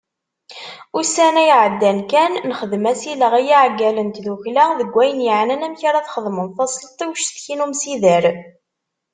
[0.99, 6.47] Ussan iɛeddan kan, nexdem asileɣ i yiɛeggalen n tddukkla deg wayen yeɛnan amek ara txedmeḍ
[6.57, 8.25] tasleḍt i ucekti n umsider.